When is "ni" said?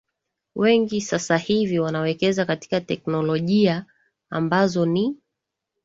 4.85-5.17